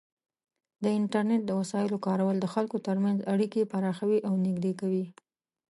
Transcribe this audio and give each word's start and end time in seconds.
د 0.83 0.85
انټرنیټ 0.99 1.41
د 1.45 1.51
وسایلو 1.61 1.97
کارول 2.07 2.35
د 2.39 2.45
خلکو 2.53 2.77
ترمنځ 2.87 3.17
اړیکې 3.33 3.69
پراخوي 3.71 4.19
او 4.27 4.33
نږدې 4.45 4.73
کوي. 4.81 5.05